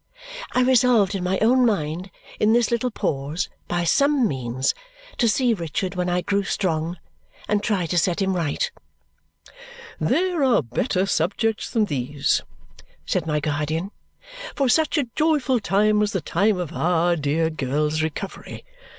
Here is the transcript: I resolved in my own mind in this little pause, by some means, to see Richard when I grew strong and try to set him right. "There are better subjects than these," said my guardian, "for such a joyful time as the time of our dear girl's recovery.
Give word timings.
I 0.53 0.63
resolved 0.63 1.13
in 1.13 1.23
my 1.23 1.37
own 1.43 1.63
mind 1.63 2.09
in 2.39 2.53
this 2.53 2.71
little 2.71 2.89
pause, 2.89 3.49
by 3.67 3.83
some 3.83 4.27
means, 4.27 4.73
to 5.19 5.29
see 5.29 5.53
Richard 5.53 5.93
when 5.93 6.09
I 6.09 6.21
grew 6.21 6.41
strong 6.43 6.97
and 7.47 7.61
try 7.61 7.85
to 7.85 7.99
set 7.99 8.19
him 8.19 8.35
right. 8.35 8.71
"There 9.99 10.43
are 10.43 10.63
better 10.63 11.05
subjects 11.05 11.69
than 11.69 11.85
these," 11.85 12.41
said 13.05 13.27
my 13.27 13.39
guardian, 13.39 13.91
"for 14.55 14.69
such 14.69 14.97
a 14.97 15.07
joyful 15.15 15.59
time 15.59 16.01
as 16.01 16.13
the 16.13 16.21
time 16.21 16.57
of 16.57 16.73
our 16.73 17.15
dear 17.15 17.51
girl's 17.51 18.01
recovery. 18.01 18.65